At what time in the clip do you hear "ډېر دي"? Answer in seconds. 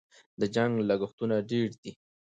1.51-1.91